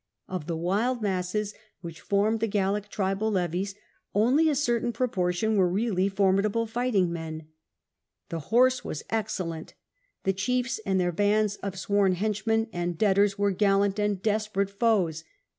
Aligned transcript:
Of 0.27 0.47
the 0.47 0.57
wild 0.57 1.03
masses 1.03 1.53
which 1.81 2.01
formed 2.01 2.39
the 2.39 2.47
Gallic 2.47 2.89
tribal 2.89 3.29
levies, 3.29 3.75
only 4.15 4.49
a 4.49 4.55
certain 4.55 4.91
proportion 4.91 5.55
were 5.57 5.69
really 5.69 6.09
formidable 6.09 6.65
fighting 6.65 7.13
men. 7.13 7.49
The 8.29 8.39
horse 8.49 8.83
was 8.83 9.03
excellent: 9.11 9.75
the 10.23 10.33
chiefs 10.33 10.79
and 10.87 10.99
their 10.99 11.11
bands 11.11 11.57
of 11.57 11.77
sworn 11.77 12.15
hench 12.15 12.47
men 12.47 12.67
and'' 12.73 12.97
debtors" 12.97 13.37
were 13.37 13.51
gallant 13.51 13.99
and 13.99 14.19
desperate 14.23 14.71
foes. 14.71 15.23